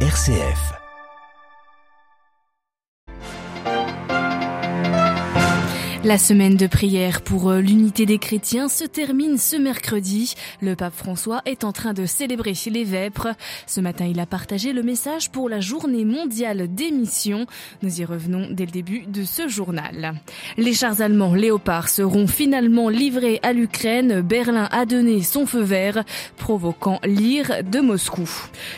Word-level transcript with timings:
RCF. 0.00 0.85
La 6.06 6.18
semaine 6.18 6.56
de 6.56 6.68
prière 6.68 7.20
pour 7.20 7.50
euh, 7.50 7.60
l'unité 7.60 8.06
des 8.06 8.18
chrétiens 8.18 8.68
se 8.68 8.84
termine 8.84 9.38
ce 9.38 9.56
mercredi. 9.56 10.34
Le 10.60 10.76
pape 10.76 10.94
François 10.94 11.42
est 11.46 11.64
en 11.64 11.72
train 11.72 11.94
de 11.94 12.06
célébrer 12.06 12.52
les 12.70 12.84
vêpres. 12.84 13.26
Ce 13.66 13.80
matin, 13.80 14.06
il 14.06 14.20
a 14.20 14.24
partagé 14.26 14.72
le 14.72 14.84
message 14.84 15.32
pour 15.32 15.48
la 15.48 15.58
journée 15.58 16.04
mondiale 16.04 16.72
des 16.72 16.92
missions. 16.92 17.46
Nous 17.82 18.00
y 18.00 18.04
revenons 18.04 18.46
dès 18.52 18.66
le 18.66 18.70
début 18.70 19.00
de 19.08 19.24
ce 19.24 19.48
journal. 19.48 20.14
Les 20.56 20.74
chars 20.74 21.00
allemands 21.00 21.34
Léopard 21.34 21.88
seront 21.88 22.28
finalement 22.28 22.88
livrés 22.88 23.40
à 23.42 23.52
l'Ukraine. 23.52 24.20
Berlin 24.20 24.68
a 24.70 24.86
donné 24.86 25.22
son 25.22 25.44
feu 25.44 25.62
vert, 25.62 26.04
provoquant 26.36 27.00
l'ire 27.04 27.64
de 27.64 27.80
Moscou. 27.80 28.30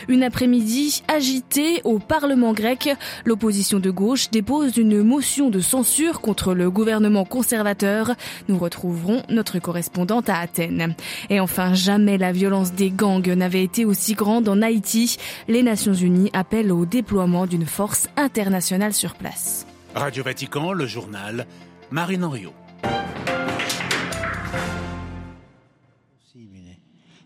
Une 0.07 0.23
après-midi 0.23 1.03
agitée 1.07 1.81
au 1.83 1.99
Parlement 1.99 2.53
grec. 2.53 2.89
L'opposition 3.23 3.77
de 3.77 3.91
gauche 3.91 4.31
dépose 4.31 4.77
une 4.77 5.03
motion 5.03 5.51
de 5.51 5.59
censure 5.59 6.21
contre 6.21 6.55
le 6.55 6.71
gouvernement 6.71 7.18
conservateur. 7.25 8.15
Nous 8.47 8.57
retrouverons 8.57 9.23
notre 9.29 9.59
correspondante 9.59 10.29
à 10.29 10.39
Athènes. 10.39 10.95
Et 11.29 11.39
enfin, 11.39 11.73
jamais 11.73 12.17
la 12.17 12.31
violence 12.31 12.73
des 12.73 12.91
gangs 12.91 13.27
n'avait 13.27 13.63
été 13.63 13.85
aussi 13.85 14.13
grande 14.13 14.47
en 14.49 14.61
Haïti. 14.61 15.17
Les 15.47 15.63
Nations 15.63 15.93
Unies 15.93 16.29
appellent 16.33 16.71
au 16.71 16.85
déploiement 16.85 17.45
d'une 17.45 17.65
force 17.65 18.07
internationale 18.17 18.93
sur 18.93 19.15
place. 19.15 19.65
Radio 19.95 20.23
Vatican, 20.23 20.71
le 20.71 20.85
journal, 20.85 21.45
Marine 21.91 22.23
Henriot. 22.23 22.53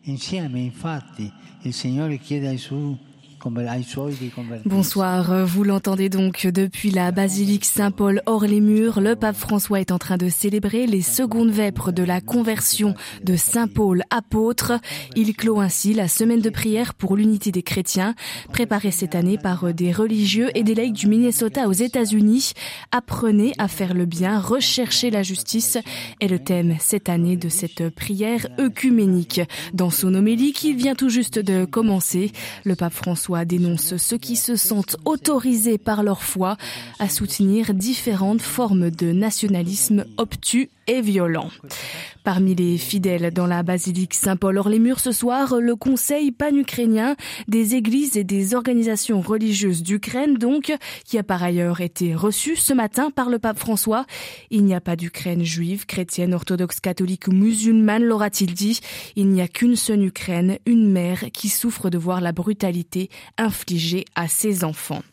Insieme, 0.05 0.57
infatti, 0.57 1.31
il 1.63 1.73
Signore 1.73 2.17
chiede 2.19 2.43
ai 2.43 2.57
suoi 2.57 2.97
Bonsoir, 4.65 5.45
vous 5.45 5.63
l'entendez 5.63 6.07
donc 6.07 6.47
depuis 6.47 6.91
la 6.91 7.11
basilique 7.11 7.65
Saint-Paul 7.65 8.21
hors 8.25 8.45
les 8.45 8.61
murs. 8.61 9.01
Le 9.01 9.15
pape 9.15 9.35
François 9.35 9.81
est 9.81 9.91
en 9.91 9.97
train 9.97 10.17
de 10.17 10.29
célébrer 10.29 10.87
les 10.87 11.01
secondes 11.01 11.49
vêpres 11.49 11.91
de 11.91 12.03
la 12.03 12.21
conversion 12.21 12.95
de 13.23 13.35
Saint-Paul 13.35 14.03
apôtre. 14.09 14.73
Il 15.15 15.35
clôt 15.35 15.59
ainsi 15.59 15.93
la 15.93 16.07
semaine 16.07 16.39
de 16.39 16.49
prière 16.49 16.93
pour 16.93 17.17
l'unité 17.17 17.51
des 17.51 17.63
chrétiens, 17.63 18.15
préparée 18.51 18.91
cette 18.91 19.15
année 19.15 19.37
par 19.37 19.73
des 19.73 19.91
religieux 19.91 20.49
et 20.55 20.63
des 20.63 20.75
laïcs 20.75 20.93
du 20.93 21.07
Minnesota 21.07 21.67
aux 21.67 21.73
États-Unis. 21.73 22.53
Apprenez 22.91 23.53
à 23.57 23.67
faire 23.67 23.93
le 23.93 24.05
bien, 24.05 24.39
recherchez 24.39 25.11
la 25.11 25.23
justice 25.23 25.77
est 26.21 26.27
le 26.27 26.39
thème 26.39 26.77
cette 26.79 27.09
année 27.09 27.35
de 27.35 27.49
cette 27.49 27.89
prière 27.89 28.47
œcuménique. 28.57 29.41
Dans 29.73 29.89
son 29.89 30.15
homélie 30.15 30.53
qui 30.53 30.73
vient 30.73 30.95
tout 30.95 31.09
juste 31.09 31.39
de 31.39 31.65
commencer, 31.65 32.31
le 32.63 32.75
pape 32.75 32.93
François 32.93 33.32
dénonce 33.45 33.97
ceux 33.97 34.17
qui 34.17 34.35
se 34.35 34.55
sentent 34.55 34.97
autorisés 35.05 35.77
par 35.77 36.03
leur 36.03 36.23
foi 36.23 36.57
à 36.99 37.09
soutenir 37.09 37.73
différentes 37.73 38.41
formes 38.41 38.89
de 38.91 39.11
nationalisme 39.11 40.05
obtus 40.17 40.69
et 40.87 41.01
violent. 41.01 41.49
Parmi 42.23 42.55
les 42.55 42.77
fidèles 42.77 43.31
dans 43.33 43.47
la 43.47 43.63
basilique 43.63 44.13
Saint-Paul 44.13 44.57
hors 44.57 44.69
les 44.69 44.79
murs 44.79 44.99
ce 44.99 45.11
soir, 45.11 45.55
le 45.59 45.75
Conseil 45.75 46.31
pan-ukrainien 46.31 47.15
des 47.47 47.75
églises 47.75 48.17
et 48.17 48.23
des 48.23 48.55
organisations 48.55 49.21
religieuses 49.21 49.83
d'Ukraine 49.83 50.35
donc, 50.35 50.73
qui 51.05 51.17
a 51.17 51.23
par 51.23 51.43
ailleurs 51.43 51.81
été 51.81 52.15
reçu 52.15 52.55
ce 52.55 52.73
matin 52.73 53.11
par 53.11 53.29
le 53.29 53.39
pape 53.39 53.59
François. 53.59 54.05
Il 54.51 54.63
n'y 54.63 54.73
a 54.73 54.81
pas 54.81 54.95
d'Ukraine 54.95 55.43
juive, 55.43 55.85
chrétienne, 55.85 56.33
orthodoxe, 56.33 56.79
catholique 56.79 57.27
ou 57.27 57.31
musulmane, 57.31 58.03
l'aura-t-il 58.03 58.53
dit. 58.53 58.79
Il 59.15 59.29
n'y 59.29 59.41
a 59.41 59.47
qu'une 59.47 59.75
seule 59.75 60.03
Ukraine, 60.03 60.57
une 60.65 60.91
mère 60.91 61.25
qui 61.33 61.49
souffre 61.49 61.89
de 61.89 61.97
voir 61.97 62.21
la 62.21 62.31
brutalité 62.31 63.09
infligée 63.37 64.05
à 64.15 64.27
ses 64.27 64.63
enfants. 64.63 65.03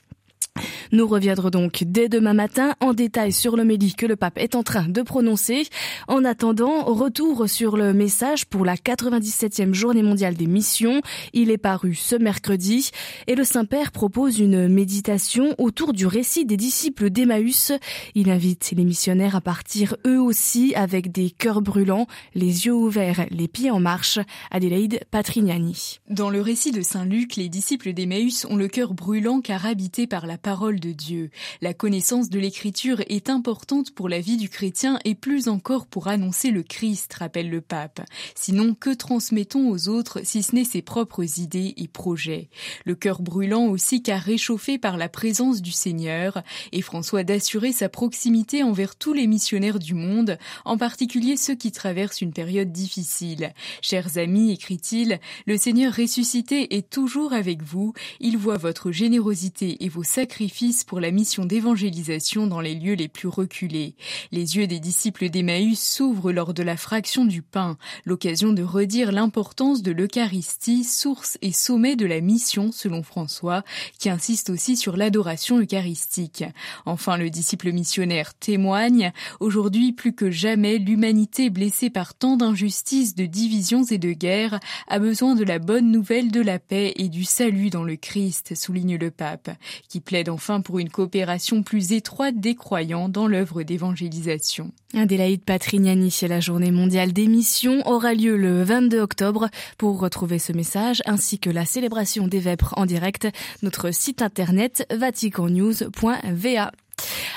Nous 0.92 1.06
reviendrons 1.06 1.50
donc 1.50 1.84
dès 1.86 2.08
demain 2.08 2.34
matin 2.34 2.74
en 2.80 2.94
détail 2.94 3.32
sur 3.32 3.56
le 3.56 3.64
médi 3.64 3.94
que 3.94 4.06
le 4.06 4.16
pape 4.16 4.38
est 4.38 4.56
en 4.56 4.64
train 4.64 4.88
de 4.88 5.02
prononcer. 5.02 5.68
En 6.08 6.24
attendant, 6.24 6.82
retour 6.82 7.48
sur 7.48 7.76
le 7.76 7.92
message 7.92 8.46
pour 8.46 8.64
la 8.64 8.74
97e 8.74 9.72
journée 9.72 10.02
mondiale 10.02 10.34
des 10.34 10.48
missions. 10.48 11.00
Il 11.32 11.52
est 11.52 11.58
paru 11.58 11.94
ce 11.94 12.16
mercredi 12.16 12.90
et 13.28 13.36
le 13.36 13.44
Saint-Père 13.44 13.92
propose 13.92 14.40
une 14.40 14.66
méditation 14.66 15.54
autour 15.58 15.92
du 15.92 16.06
récit 16.06 16.44
des 16.44 16.56
disciples 16.56 17.10
d'Emmaüs. 17.10 17.70
Il 18.16 18.28
invite 18.28 18.72
les 18.76 18.84
missionnaires 18.84 19.36
à 19.36 19.40
partir 19.40 19.94
eux 20.08 20.20
aussi 20.20 20.74
avec 20.74 21.12
des 21.12 21.30
cœurs 21.30 21.62
brûlants, 21.62 22.08
les 22.34 22.66
yeux 22.66 22.74
ouverts, 22.74 23.26
les 23.30 23.46
pieds 23.46 23.70
en 23.70 23.78
marche. 23.78 24.18
Adélaïde 24.50 24.98
Patrignani. 25.12 26.00
Dans 26.08 26.30
le 26.30 26.40
récit 26.40 26.72
de 26.72 26.82
Saint 26.82 27.04
Luc, 27.04 27.36
les 27.36 27.48
disciples 27.48 27.92
d'Emmaüs 27.92 28.44
ont 28.50 28.56
le 28.56 28.66
cœur 28.66 28.92
brûlant 28.92 29.40
car 29.40 29.66
habités 29.66 30.08
par 30.08 30.26
la 30.26 30.36
parole 30.36 30.79
de 30.80 30.92
Dieu. 30.92 31.30
La 31.60 31.74
connaissance 31.74 32.30
de 32.30 32.40
l'écriture 32.40 33.02
est 33.08 33.30
importante 33.30 33.92
pour 33.92 34.08
la 34.08 34.20
vie 34.20 34.36
du 34.36 34.48
chrétien 34.48 34.98
et 35.04 35.14
plus 35.14 35.48
encore 35.48 35.86
pour 35.86 36.08
annoncer 36.08 36.50
le 36.50 36.62
Christ, 36.62 37.14
rappelle 37.14 37.50
le 37.50 37.60
pape. 37.60 38.00
Sinon, 38.34 38.74
que 38.74 38.90
transmettons 38.90 39.70
aux 39.70 39.88
autres 39.88 40.20
si 40.24 40.42
ce 40.42 40.54
n'est 40.54 40.64
ses 40.64 40.82
propres 40.82 41.38
idées 41.38 41.74
et 41.76 41.86
projets? 41.86 42.48
Le 42.84 42.94
cœur 42.94 43.22
brûlant 43.22 43.66
aussi 43.66 44.02
car 44.02 44.20
réchauffé 44.20 44.78
par 44.78 44.96
la 44.96 45.08
présence 45.08 45.62
du 45.62 45.72
Seigneur 45.72 46.42
et 46.72 46.82
François 46.82 47.22
d'assurer 47.22 47.72
sa 47.72 47.88
proximité 47.88 48.62
envers 48.62 48.96
tous 48.96 49.12
les 49.12 49.26
missionnaires 49.26 49.78
du 49.78 49.94
monde, 49.94 50.38
en 50.64 50.78
particulier 50.78 51.36
ceux 51.36 51.54
qui 51.54 51.72
traversent 51.72 52.22
une 52.22 52.32
période 52.32 52.72
difficile. 52.72 53.52
Chers 53.82 54.16
amis, 54.16 54.52
écrit-il, 54.52 55.20
le 55.46 55.56
Seigneur 55.58 55.94
ressuscité 55.94 56.76
est 56.76 56.88
toujours 56.88 57.32
avec 57.32 57.62
vous. 57.62 57.92
Il 58.20 58.38
voit 58.38 58.56
votre 58.56 58.92
générosité 58.92 59.84
et 59.84 59.88
vos 59.88 60.02
sacrifices 60.02 60.69
pour 60.86 61.00
la 61.00 61.10
mission 61.10 61.44
d'évangélisation 61.44 62.46
dans 62.46 62.60
les 62.60 62.74
lieux 62.74 62.94
les 62.94 63.08
plus 63.08 63.28
reculés. 63.28 63.94
Les 64.30 64.56
yeux 64.56 64.66
des 64.66 64.78
disciples 64.78 65.28
d'Emmaüs 65.28 65.80
s'ouvrent 65.80 66.32
lors 66.32 66.54
de 66.54 66.62
la 66.62 66.76
fraction 66.76 67.24
du 67.24 67.42
pain, 67.42 67.76
l'occasion 68.04 68.52
de 68.52 68.62
redire 68.62 69.12
l'importance 69.12 69.82
de 69.82 69.90
l'Eucharistie, 69.92 70.84
source 70.84 71.38
et 71.42 71.52
sommet 71.52 71.96
de 71.96 72.06
la 72.06 72.20
mission, 72.20 72.70
selon 72.72 73.02
François, 73.02 73.64
qui 73.98 74.08
insiste 74.08 74.50
aussi 74.50 74.76
sur 74.76 74.96
l'adoration 74.96 75.58
eucharistique. 75.58 76.44
Enfin, 76.86 77.16
le 77.16 77.30
disciple 77.30 77.72
missionnaire 77.72 78.34
témoigne, 78.34 79.12
aujourd'hui 79.40 79.92
plus 79.92 80.14
que 80.14 80.30
jamais, 80.30 80.78
l'humanité 80.78 81.50
blessée 81.50 81.90
par 81.90 82.14
tant 82.14 82.36
d'injustices, 82.36 83.14
de 83.14 83.26
divisions 83.26 83.84
et 83.84 83.98
de 83.98 84.12
guerres 84.12 84.60
a 84.88 84.98
besoin 84.98 85.34
de 85.34 85.44
la 85.44 85.58
bonne 85.58 85.90
nouvelle 85.90 86.30
de 86.30 86.40
la 86.40 86.58
paix 86.58 86.92
et 86.96 87.08
du 87.08 87.24
salut 87.24 87.70
dans 87.70 87.84
le 87.84 87.96
Christ, 87.96 88.54
souligne 88.54 88.96
le 88.96 89.10
pape, 89.10 89.50
qui 89.88 90.00
plaît 90.00 90.28
enfin 90.28 90.59
pour 90.62 90.78
une 90.78 90.90
coopération 90.90 91.62
plus 91.62 91.92
étroite 91.92 92.38
des 92.38 92.54
croyants 92.54 93.08
dans 93.08 93.26
l'œuvre 93.26 93.62
d'évangélisation. 93.62 94.70
Adélaïde 94.94 95.42
Patrignani, 95.42 96.14
la 96.28 96.40
journée 96.40 96.70
mondiale 96.70 97.12
des 97.12 97.26
missions 97.26 97.86
aura 97.86 98.14
lieu 98.14 98.36
le 98.36 98.62
22 98.62 99.00
octobre. 99.00 99.48
Pour 99.78 100.00
retrouver 100.00 100.38
ce 100.38 100.52
message 100.52 101.02
ainsi 101.06 101.38
que 101.38 101.50
la 101.50 101.64
célébration 101.64 102.26
des 102.26 102.40
Vêpres 102.40 102.74
en 102.76 102.86
direct, 102.86 103.28
notre 103.62 103.92
site 103.92 104.22
internet 104.22 104.86
vaticannews.va. 104.90 106.72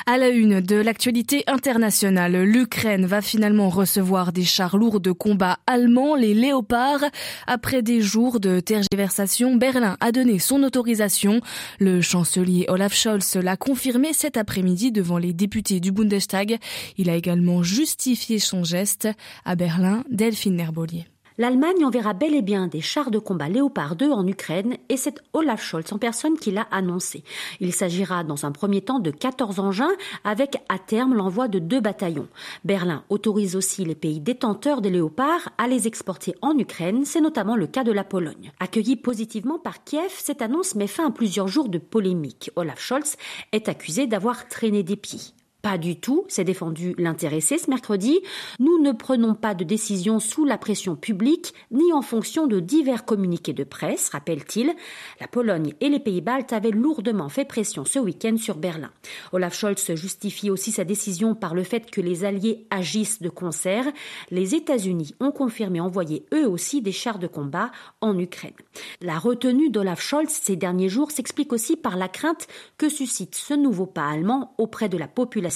À 0.06 0.18
la 0.18 0.30
une 0.30 0.60
de 0.60 0.76
l'actualité 0.76 1.44
internationale, 1.48 2.44
l'Ukraine 2.44 3.06
va 3.06 3.22
finalement 3.22 3.70
recevoir 3.70 4.34
des 4.34 4.44
chars 4.44 4.78
lourds 4.78 5.00
de 5.00 5.12
combat 5.12 5.60
allemands, 5.68 6.16
les 6.16 6.34
Léopards. 6.34 7.06
Après 7.48 7.82
des 7.82 8.02
jours 8.02 8.40
de 8.40 8.60
tergiversation, 8.60 9.56
Berlin 9.56 9.98
a 10.00 10.12
donné 10.12 10.40
son 10.40 10.64
autorisation. 10.64 11.42
Le 11.80 12.02
chancelier 12.02 12.66
Olaf 12.68 12.94
Scholz 12.94 13.36
l'a 13.36 13.58
confirmé 13.58 14.14
cet 14.14 14.38
après-midi 14.38 14.92
devant 14.92 15.18
les 15.18 15.34
députés 15.34 15.80
du 15.80 15.92
Bundestag. 15.92 16.58
Il 16.98 17.10
a 17.10 17.16
également 17.16 17.64
justifié 17.64 18.40
son 18.40 18.64
geste. 18.64 19.08
À 19.46 19.56
Berlin, 19.56 20.04
Delphine 20.10 20.56
Nerbolier. 20.56 21.06
L'Allemagne 21.40 21.84
enverra 21.84 22.14
bel 22.14 22.36
et 22.36 22.44
bien 22.44 22.68
des 22.68 22.82
chars 22.82 23.10
de 23.10 23.18
combat 23.18 23.50
Léopard 23.50 23.96
2 23.96 24.12
en 24.12 24.28
Ukraine 24.28 24.78
et 24.90 24.98
c'est 24.98 25.20
Olaf 25.34 25.64
Scholz 25.64 25.92
en 25.92 25.98
personne 25.98 26.38
qui 26.38 26.52
l'a 26.52 26.68
annoncé. 26.70 27.24
Il 27.60 27.74
s'agira 27.74 28.24
dans 28.24 28.46
un 28.46 28.52
premier 28.52 28.82
temps 28.82 29.00
de 29.00 29.10
14 29.10 29.60
engins 29.60 29.96
avec 30.24 30.58
à 30.70 30.78
terme 30.78 31.16
l'envoi 31.16 31.48
de 31.48 31.58
deux 31.58 31.80
bataillons. 31.80 32.28
Berlin 32.64 33.04
autorise 33.10 33.56
aussi 33.56 33.84
les 33.84 33.96
pays 33.96 34.20
détenteurs 34.20 34.82
des 34.82 34.92
Léopards 34.92 35.50
à 35.58 35.68
les 35.68 35.88
exporter 35.88 36.36
en 36.44 36.56
Ukraine, 36.56 37.04
c'est 37.04 37.22
notamment 37.22 37.56
le 37.56 37.66
cas 37.66 37.84
de 37.84 37.92
la 37.92 38.04
Pologne. 38.04 38.52
Accueilli 38.60 38.96
positivement 38.96 39.58
par 39.58 39.84
Kiev, 39.84 40.12
cette 40.16 40.44
annonce 40.44 40.76
met 40.76 40.86
fin 40.86 41.08
à 41.08 41.12
plusieurs 41.12 41.48
jours 41.48 41.70
de 41.70 41.80
polémique. 41.80 42.52
Olaf 42.56 42.80
Scholz 42.80 43.18
est 43.52 43.70
accusé 43.70 44.06
d'avoir 44.06 44.48
traîné 44.48 44.84
des 44.84 44.98
pieds. 44.98 45.34
Pas 45.64 45.78
du 45.78 45.96
tout, 45.96 46.26
s'est 46.28 46.44
défendu 46.44 46.94
l'intéressé 46.98 47.58
ce 47.58 47.70
mercredi. 47.70 48.20
Nous 48.60 48.80
ne 48.80 48.92
prenons 48.92 49.34
pas 49.34 49.56
de 49.56 49.64
décision 49.64 50.20
sous 50.20 50.44
la 50.44 50.58
pression 50.58 50.98
publique 50.98 51.54
ni 51.72 51.94
en 51.94 52.02
fonction 52.02 52.48
de 52.48 52.60
divers 52.60 53.06
communiqués 53.06 53.54
de 53.54 53.64
presse, 53.64 54.10
rappelle-t-il. 54.10 54.74
La 55.22 55.30
Pologne 55.30 55.74
et 55.80 55.88
les 55.88 56.02
Pays-Baltes 56.02 56.52
avaient 56.52 56.70
lourdement 56.70 57.30
fait 57.30 57.46
pression 57.46 57.86
ce 57.86 57.98
week-end 57.98 58.36
sur 58.36 58.58
Berlin. 58.58 58.92
Olaf 59.32 59.58
Scholz 59.58 59.96
justifie 59.96 60.50
aussi 60.50 60.74
sa 60.74 60.84
décision 60.84 61.34
par 61.34 61.56
le 61.56 61.64
fait 61.64 61.90
que 61.90 62.02
les 62.02 62.26
alliés 62.26 62.68
agissent 62.70 63.22
de 63.22 63.30
concert. 63.30 63.86
Les 64.32 64.56
États-Unis 64.56 65.16
ont 65.22 65.32
confirmé 65.32 65.80
envoyer 65.80 66.26
eux 66.34 66.46
aussi 66.46 66.82
des 66.82 66.92
chars 66.92 67.20
de 67.20 67.28
combat 67.28 67.72
en 68.02 68.20
Ukraine. 68.20 68.52
La 69.00 69.18
retenue 69.18 69.70
d'Olaf 69.70 70.02
Scholz 70.02 70.28
ces 70.30 70.58
derniers 70.58 70.90
jours 70.90 71.12
s'explique 71.12 71.54
aussi 71.54 71.78
par 71.78 71.96
la 71.96 72.10
crainte 72.10 72.48
que 72.78 72.90
suscite 72.90 73.36
ce 73.36 73.54
nouveau 73.54 73.86
pas 73.86 74.10
allemand 74.10 74.56
auprès 74.58 74.90
de 74.90 74.98
la 74.98 75.08
population. 75.08 75.53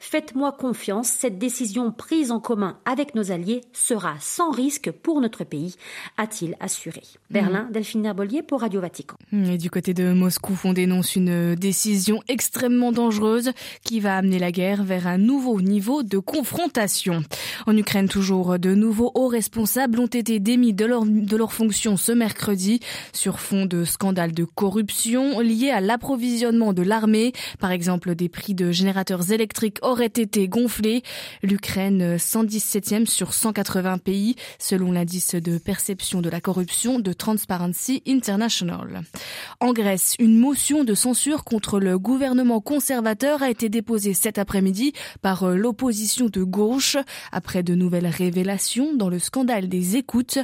Faites-moi 0.00 0.52
confiance, 0.52 1.08
cette 1.08 1.38
décision 1.38 1.92
prise 1.92 2.30
en 2.30 2.40
commun 2.40 2.78
avec 2.84 3.14
nos 3.14 3.30
alliés 3.30 3.62
sera 3.72 4.14
sans 4.20 4.50
risque 4.50 4.90
pour 4.90 5.20
notre 5.20 5.44
pays, 5.44 5.74
a-t-il 6.16 6.56
assuré. 6.60 7.02
Berlin, 7.30 7.64
mmh. 7.64 7.72
Delphine 7.72 8.06
Herbolier 8.06 8.42
pour 8.42 8.60
Radio 8.60 8.80
Vatican. 8.80 9.16
Et 9.32 9.58
du 9.58 9.70
côté 9.70 9.94
de 9.94 10.12
Moscou, 10.12 10.58
on 10.64 10.72
dénonce 10.72 11.16
une 11.16 11.54
décision 11.54 12.20
extrêmement 12.28 12.92
dangereuse 12.92 13.52
qui 13.84 14.00
va 14.00 14.16
amener 14.16 14.38
la 14.38 14.52
guerre 14.52 14.84
vers 14.84 15.06
un 15.06 15.18
nouveau 15.18 15.60
niveau 15.60 16.02
de 16.02 16.18
confrontation. 16.18 17.22
En 17.66 17.76
Ukraine, 17.76 18.08
toujours, 18.08 18.58
de 18.58 18.74
nouveaux 18.74 19.12
hauts 19.14 19.28
responsables 19.28 19.98
ont 19.98 20.06
été 20.06 20.40
démis 20.40 20.72
de 20.72 20.84
leur, 20.84 21.04
de 21.04 21.36
leur 21.36 21.52
fonction 21.52 21.96
ce 21.96 22.12
mercredi 22.12 22.80
sur 23.12 23.40
fond 23.40 23.66
de 23.66 23.84
scandales 23.84 24.32
de 24.32 24.44
corruption 24.44 25.40
liés 25.40 25.70
à 25.70 25.80
l'approvisionnement 25.80 26.72
de 26.72 26.82
l'armée. 26.82 27.32
Par 27.58 27.70
exemple, 27.70 28.14
des 28.14 28.28
prix 28.28 28.54
de 28.54 28.72
générateurs 28.72 29.13
électriques 29.22 29.78
auraient 29.82 30.06
été 30.06 30.48
gonflés. 30.48 31.02
L'Ukraine, 31.42 32.16
117e 32.16 33.06
sur 33.06 33.34
180 33.34 33.98
pays, 33.98 34.36
selon 34.58 34.92
l'indice 34.92 35.34
de 35.34 35.58
perception 35.58 36.20
de 36.20 36.28
la 36.28 36.40
corruption 36.40 36.98
de 36.98 37.12
Transparency 37.12 38.02
International. 38.06 39.02
En 39.60 39.72
Grèce, 39.72 40.14
une 40.18 40.38
motion 40.38 40.84
de 40.84 40.94
censure 40.94 41.44
contre 41.44 41.80
le 41.80 41.98
gouvernement 41.98 42.60
conservateur 42.60 43.42
a 43.42 43.50
été 43.50 43.68
déposée 43.68 44.14
cet 44.14 44.38
après-midi 44.38 44.92
par 45.22 45.46
l'opposition 45.48 46.26
de 46.28 46.42
gauche 46.42 46.96
après 47.32 47.62
de 47.62 47.74
nouvelles 47.74 48.06
révélations 48.06 48.94
dans 48.94 49.08
le 49.08 49.18
scandale 49.18 49.68
des 49.68 49.96
écoutes. 49.96 50.38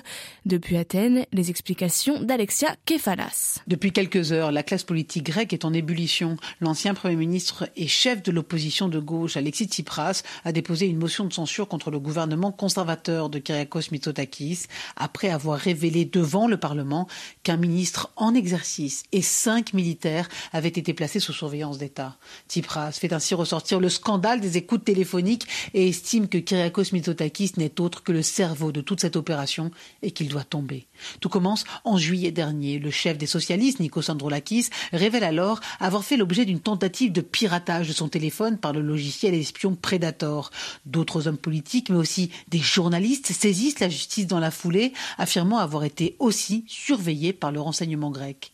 Depuis 0.46 0.76
Athènes, 0.76 1.24
les 1.32 1.50
explications 1.50 2.22
d'Alexia 2.22 2.74
Kefalas. 2.84 3.60
Depuis 3.66 3.92
quelques 3.92 4.32
heures, 4.32 4.52
la 4.52 4.62
classe 4.62 4.84
politique 4.84 5.24
grecque 5.24 5.52
est 5.52 5.64
en 5.64 5.72
ébullition. 5.72 6.36
L'ancien 6.60 6.94
Premier 6.94 7.16
ministre 7.16 7.68
et 7.76 7.88
chef 7.88 8.22
de 8.22 8.32
l'opposition 8.32 8.59
de 8.60 8.98
gauche, 8.98 9.36
Alexis 9.36 9.66
Tsipras, 9.66 10.22
a 10.44 10.52
déposé 10.52 10.86
une 10.86 10.98
motion 10.98 11.24
de 11.24 11.32
censure 11.32 11.66
contre 11.66 11.90
le 11.90 11.98
gouvernement 11.98 12.52
conservateur 12.52 13.30
de 13.30 13.38
Kyriakos 13.38 13.90
Mitsotakis 13.90 14.66
après 14.96 15.30
avoir 15.30 15.58
révélé 15.58 16.04
devant 16.04 16.46
le 16.46 16.56
Parlement 16.56 17.08
qu'un 17.42 17.56
ministre 17.56 18.10
en 18.16 18.34
exercice 18.34 19.04
et 19.12 19.22
cinq 19.22 19.72
militaires 19.72 20.28
avaient 20.52 20.68
été 20.68 20.92
placés 20.92 21.20
sous 21.20 21.32
surveillance 21.32 21.78
d'État. 21.78 22.16
Tsipras 22.48 22.92
fait 22.92 23.12
ainsi 23.12 23.34
ressortir 23.34 23.80
le 23.80 23.88
scandale 23.88 24.40
des 24.40 24.56
écoutes 24.56 24.84
téléphoniques 24.84 25.46
et 25.74 25.88
estime 25.88 26.28
que 26.28 26.38
Kyriakos 26.38 26.92
Mitsotakis 26.92 27.52
n'est 27.56 27.80
autre 27.80 28.02
que 28.02 28.12
le 28.12 28.22
cerveau 28.22 28.72
de 28.72 28.80
toute 28.82 29.00
cette 29.00 29.16
opération 29.16 29.70
et 30.02 30.10
qu'il 30.10 30.28
doit 30.28 30.44
tomber. 30.44 30.86
Tout 31.20 31.28
commence 31.28 31.64
en 31.84 31.96
juillet 31.96 32.30
dernier. 32.30 32.78
Le 32.78 32.90
chef 32.90 33.16
des 33.16 33.26
socialistes, 33.26 33.80
Nikos 33.80 34.10
Androulakis, 34.10 34.68
révèle 34.92 35.24
alors 35.24 35.60
avoir 35.78 36.04
fait 36.04 36.16
l'objet 36.16 36.44
d'une 36.44 36.60
tentative 36.60 37.12
de 37.12 37.20
piratage 37.20 37.88
de 37.88 37.92
son 37.92 38.08
téléphone 38.08 38.49
par 38.58 38.72
le 38.72 38.80
logiciel 38.80 39.34
espion 39.34 39.74
Predator. 39.74 40.50
D'autres 40.86 41.28
hommes 41.28 41.38
politiques, 41.38 41.90
mais 41.90 41.96
aussi 41.96 42.30
des 42.48 42.58
journalistes, 42.58 43.32
saisissent 43.32 43.80
la 43.80 43.88
justice 43.88 44.26
dans 44.26 44.40
la 44.40 44.50
foulée, 44.50 44.92
affirmant 45.18 45.58
avoir 45.58 45.84
été 45.84 46.16
aussi 46.18 46.64
surveillés 46.66 47.32
par 47.32 47.52
le 47.52 47.60
renseignement 47.60 48.10
grec. 48.10 48.52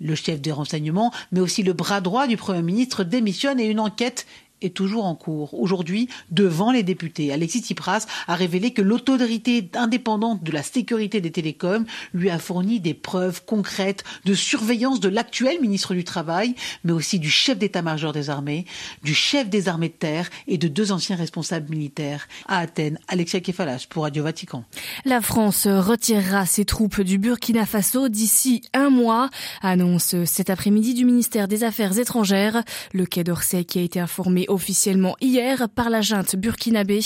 Le 0.00 0.14
chef 0.14 0.40
des 0.40 0.52
renseignements, 0.52 1.12
mais 1.32 1.40
aussi 1.40 1.62
le 1.62 1.72
bras 1.72 2.00
droit 2.00 2.26
du 2.26 2.36
Premier 2.36 2.62
ministre, 2.62 3.04
démissionne 3.04 3.60
et 3.60 3.66
une 3.66 3.80
enquête 3.80 4.26
est 4.64 4.74
toujours 4.74 5.04
en 5.04 5.14
cours. 5.14 5.54
Aujourd'hui, 5.54 6.08
devant 6.30 6.72
les 6.72 6.82
députés, 6.82 7.32
Alexis 7.32 7.60
Tsipras 7.60 8.06
a 8.26 8.34
révélé 8.34 8.72
que 8.72 8.82
l'autorité 8.82 9.68
indépendante 9.74 10.42
de 10.42 10.52
la 10.52 10.62
sécurité 10.62 11.20
des 11.20 11.30
télécoms 11.30 11.84
lui 12.12 12.30
a 12.30 12.38
fourni 12.38 12.80
des 12.80 12.94
preuves 12.94 13.44
concrètes 13.44 14.04
de 14.24 14.34
surveillance 14.34 15.00
de 15.00 15.08
l'actuel 15.08 15.60
ministre 15.60 15.94
du 15.94 16.04
Travail, 16.04 16.54
mais 16.84 16.92
aussi 16.92 17.18
du 17.18 17.30
chef 17.30 17.58
d'état-major 17.58 18.12
des 18.12 18.30
armées, 18.30 18.64
du 19.02 19.14
chef 19.14 19.48
des 19.48 19.68
armées 19.68 19.88
de 19.88 19.94
terre 19.94 20.30
et 20.46 20.58
de 20.58 20.68
deux 20.68 20.92
anciens 20.92 21.16
responsables 21.16 21.70
militaires. 21.70 22.28
À 22.46 22.58
Athènes, 22.58 22.98
Alexia 23.08 23.40
Kefalas 23.40 23.86
pour 23.88 24.04
Radio 24.04 24.24
Vatican. 24.24 24.64
La 25.04 25.20
France 25.20 25.66
retirera 25.66 26.46
ses 26.46 26.64
troupes 26.64 27.00
du 27.00 27.18
Burkina 27.18 27.66
Faso 27.66 28.08
d'ici 28.08 28.62
un 28.72 28.90
mois, 28.90 29.30
annonce 29.62 30.14
cet 30.24 30.50
après-midi 30.50 30.94
du 30.94 31.04
ministère 31.04 31.48
des 31.48 31.64
Affaires 31.64 31.98
étrangères. 31.98 32.62
Le 32.92 33.06
Quai 33.06 33.24
d'Orsay 33.24 33.64
qui 33.64 33.78
a 33.78 33.82
été 33.82 34.00
informé 34.00 34.46
officiellement 34.54 35.16
hier 35.20 35.68
par 35.68 35.90
la 35.90 36.00
junte 36.00 36.36
burkinabé. 36.36 37.00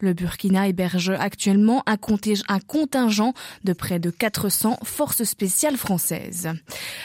Le 0.00 0.14
Burkina 0.14 0.68
héberge 0.68 1.10
actuellement 1.10 1.82
un 1.86 1.96
contingent 1.96 3.34
de 3.64 3.72
près 3.72 3.98
de 3.98 4.10
400 4.10 4.78
forces 4.84 5.24
spéciales 5.24 5.76
françaises. 5.76 6.48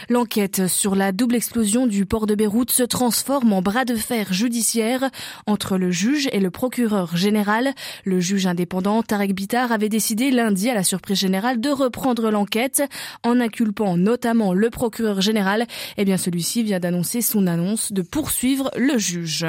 L'enquête 0.10 0.68
sur 0.68 0.96
la 0.96 1.12
double 1.12 1.36
explosion 1.36 1.88
du 1.88 2.06
port 2.06 2.28
de 2.28 2.36
Beyrouth 2.36 2.72
se 2.72 2.84
transforme 2.84 3.54
en 3.54 3.62
bras 3.62 3.86
de 3.86 3.96
fer 3.96 4.32
judiciaire 4.32 5.10
entre 5.46 5.78
le 5.78 5.92
juge 5.92 6.30
et 6.32 6.40
le 6.40 6.52
procureur 6.52 7.18
général. 7.18 7.74
Le 8.06 8.20
juge 8.20 8.46
indépendant 8.46 9.04
Tarek 9.04 9.34
Bitar 9.34 9.72
avait 9.72 9.90
décidé 9.90 10.32
lundi 10.32 10.70
à 10.70 10.74
la 10.74 10.84
surprise 10.84 11.20
générale 11.20 11.60
de 11.60 11.70
reprendre 11.70 12.32
l'enquête 12.32 12.84
en 13.24 13.40
inculpant 13.40 13.98
notamment 13.98 14.54
le 14.54 14.70
procureur 14.70 15.22
général. 15.22 15.66
Eh 15.98 16.06
bien, 16.06 16.18
celui-ci 16.18 16.64
vient 16.64 16.80
d'annoncer 16.80 17.22
son 17.22 17.48
annonce 17.48 17.92
de 17.92 18.02
poursuivre 18.02 18.72
le 18.78 18.98
juge. 18.98 19.46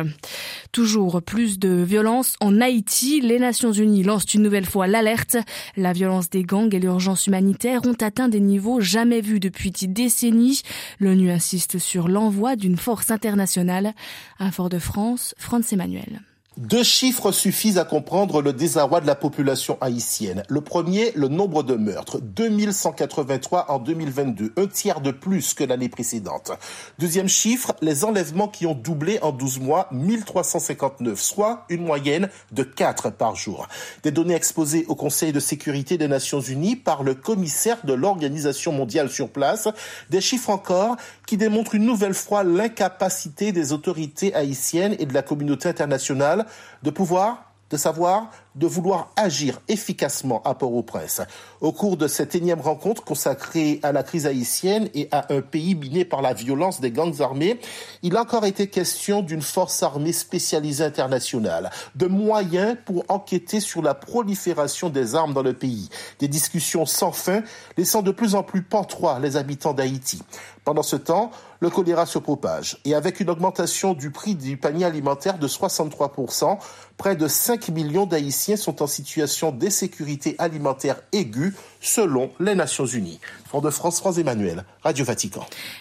Toujours 0.73 1.23
plus 1.23 1.59
de 1.59 1.69
violence 1.83 2.35
en 2.41 2.61
Haïti. 2.61 3.21
Les 3.21 3.39
Nations 3.39 3.73
Unies 3.73 4.03
lancent 4.03 4.35
une 4.35 4.43
nouvelle 4.43 4.67
fois 4.67 4.87
l'alerte. 4.87 5.37
La 5.77 5.93
violence 5.93 6.31
des 6.31 6.43
gangs 6.43 6.75
et 6.75 6.81
l'urgence 6.81 7.27
humanitaire 7.27 7.81
ont 7.85 7.97
atteint 8.01 8.29
des 8.29 8.41
niveaux 8.41 8.81
jamais 8.81 9.21
vus 9.21 9.41
depuis 9.41 9.71
des 9.71 9.87
décennies. 9.87 10.63
L'ONU 11.01 11.31
insiste 11.31 11.79
sur 11.79 12.09
l'envoi 12.09 12.57
d'une 12.57 12.77
force 12.77 13.11
internationale. 13.11 13.95
À 14.39 14.51
Fort-de-France, 14.51 15.35
France 15.39 15.73
Emmanuel. 15.73 16.21
Deux 16.59 16.83
chiffres 16.83 17.31
suffisent 17.31 17.79
à 17.79 17.85
comprendre 17.85 18.43
le 18.43 18.53
désarroi 18.53 19.01
de 19.01 19.07
la 19.07 19.15
population 19.15 19.79
haïtienne. 19.81 20.43
Le 20.49 20.61
premier, 20.61 21.13
le 21.15 21.29
nombre 21.29 21.63
de 21.63 21.77
meurtres, 21.77 22.19
2183 22.21 23.67
en 23.71 23.79
2022, 23.79 24.55
un 24.57 24.67
tiers 24.67 25.01
de 25.01 25.13
plus 25.13 25.55
que 25.55 25.63
l'année 25.63 25.89
précédente. 25.89 26.51
Deuxième 26.99 27.29
chiffre, 27.29 27.77
les 27.81 28.05
enlèvements 28.05 28.49
qui 28.49 28.67
ont 28.67 28.75
doublé 28.75 29.21
en 29.23 29.31
12 29.31 29.61
mois, 29.61 29.89
1359, 29.93 31.21
soit 31.21 31.65
une 31.69 31.85
moyenne 31.85 32.29
de 32.51 32.65
4 32.65 33.11
par 33.11 33.37
jour. 33.37 33.69
Des 34.03 34.11
données 34.11 34.35
exposées 34.35 34.85
au 34.89 34.97
Conseil 34.97 35.31
de 35.31 35.39
sécurité 35.39 35.97
des 35.97 36.09
Nations 36.09 36.41
Unies 36.41 36.75
par 36.75 37.05
le 37.05 37.15
commissaire 37.15 37.79
de 37.85 37.93
l'Organisation 37.93 38.73
mondiale 38.73 39.11
sur 39.11 39.31
place, 39.31 39.69
des 40.11 40.21
chiffres 40.21 40.51
encore 40.51 40.97
qui 41.25 41.37
démontrent 41.37 41.77
une 41.77 41.87
nouvelle 41.87 42.15
fois 42.15 42.43
l'incapacité 42.43 43.53
des 43.53 43.73
autorités 43.73 44.35
haïtiennes 44.35 44.97
et 44.99 45.07
de 45.07 45.15
la 45.15 45.23
communauté 45.23 45.69
internationale 45.69 46.47
de 46.83 46.91
pouvoir, 46.91 47.49
de 47.71 47.77
savoir, 47.77 48.31
de 48.55 48.67
vouloir 48.67 49.13
agir 49.17 49.61
efficacement 49.69 50.43
à 50.45 50.55
Port-au-Prince. 50.55 51.23
Au 51.61 51.73
cours 51.73 51.97
de 51.97 52.09
cette 52.09 52.35
énième 52.35 52.61
rencontre 52.61 53.05
consacrée 53.05 53.79
à 53.83 53.93
la 53.93 54.03
crise 54.03 54.27
haïtienne 54.27 54.89
et 54.95 55.09
à 55.13 55.33
un 55.33 55.43
pays 55.43 55.75
miné 55.75 56.05
par 56.05 56.23
la 56.23 56.33
violence 56.33 56.81
des 56.81 56.91
gangs 56.91 57.21
armés, 57.21 57.61
il 58.03 58.17
a 58.17 58.23
encore 58.23 58.47
été 58.47 58.69
question 58.69 59.23
d'une 59.23 59.43
force 59.43 59.83
armée 59.83 60.13
spécialisée 60.13 60.85
internationale, 60.85 61.71
de 61.95 62.07
moyens 62.07 62.77
pour 62.85 63.05
enquêter 63.09 63.61
sur 63.61 63.83
la 63.83 63.95
prolifération 63.95 64.89
des 64.89 65.15
armes 65.15 65.35
dans 65.35 65.43
le 65.43 65.53
pays, 65.53 65.89
des 66.19 66.29
discussions 66.29 66.87
sans 66.87 67.13
fin 67.13 67.43
laissant 67.77 68.03
de 68.03 68.11
plus 68.11 68.35
en 68.35 68.43
plus 68.43 68.63
pantois 68.63 69.19
les 69.21 69.37
habitants 69.37 69.75
d'Haïti. 69.75 70.23
Pendant 70.69 70.83
ce 70.83 70.97
temps, 70.97 71.31
le 71.61 71.71
choléra 71.71 72.05
se 72.05 72.19
propage. 72.19 72.77
Et 72.85 72.95
avec 72.95 73.21
une 73.21 73.31
augmentation 73.31 73.95
du 73.95 74.11
prix 74.11 74.35
du 74.35 74.59
panier 74.59 74.85
alimentaire 74.85 75.39
de 75.39 75.49
63%, 75.49 76.59
près 76.99 77.17
de 77.17 77.27
5 77.27 77.71
millions 77.71 78.05
d'Haïtiens 78.05 78.19
Haïtiens 78.19 78.57
sont 78.59 78.83
en 78.83 78.87
situation 78.87 79.51
d'insécurité 79.51 80.35
alimentaire 80.39 81.01
aiguë 81.13 81.55
selon 81.81 82.31
les 82.41 82.55
Nations 82.55 82.87
Unies. 82.87 83.21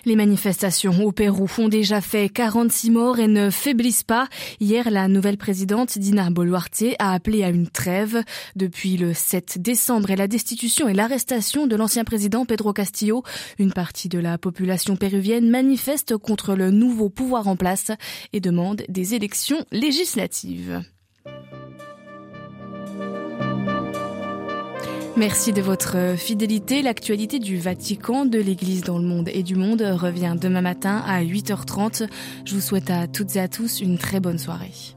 Les 0.06 0.16
manifestations 0.16 1.04
au 1.04 1.12
Pérou 1.12 1.48
font 1.48 1.68
déjà 1.68 2.00
fait 2.00 2.30
46 2.30 2.92
morts 2.92 3.20
et 3.20 3.28
ne 3.28 3.50
faiblissent 3.50 4.04
pas. 4.04 4.30
Hier, 4.62 4.90
la 4.90 5.08
nouvelle 5.08 5.38
présidente 5.38 5.98
Dina 5.98 6.30
Boluarte 6.30 6.84
a 7.00 7.14
appelé 7.14 7.44
à 7.44 7.50
une 7.50 7.68
trêve. 7.68 8.24
Depuis 8.56 8.96
le 8.98 9.14
7 9.14 9.62
décembre 9.62 10.12
et 10.12 10.16
la 10.16 10.28
destitution 10.28 10.88
et 10.88 10.94
l'arrestation 10.94 11.68
de 11.68 11.76
l'ancien 11.76 12.06
président 12.06 12.46
Pedro 12.46 12.72
Castillo, 12.72 13.24
une 13.60 13.74
partie 13.74 14.10
de 14.10 14.20
la 14.20 14.38
population 14.38 14.96
péruvienne 14.96 15.50
manifeste 15.50 16.16
contre 16.18 16.56
le 16.56 16.72
nouveau 16.72 17.10
pouvoir 17.10 17.48
en 17.48 17.56
place 17.56 17.92
et 18.32 18.40
demande 18.40 18.84
des 18.88 19.14
élections 19.14 19.66
législatives. 19.72 20.82
Merci 25.18 25.52
de 25.52 25.64
votre 25.64 26.16
fidélité. 26.16 26.84
L'actualité 26.84 27.40
du 27.40 27.58
Vatican, 27.58 28.26
de 28.26 28.38
l'Église 28.38 28.84
dans 28.84 29.00
le 29.00 29.04
monde 29.04 29.30
et 29.34 29.42
du 29.42 29.56
monde 29.56 29.82
revient 29.82 30.36
demain 30.40 30.62
matin 30.62 31.04
à 31.08 31.24
8h30. 31.24 32.08
Je 32.46 32.54
vous 32.54 32.62
souhaite 32.62 32.92
à 32.92 33.08
toutes 33.08 33.36
et 33.36 33.40
à 33.40 33.48
tous 33.48 33.82
une 33.82 33.98
très 33.98 34.20
bonne 34.20 34.38
soirée. 34.38 34.97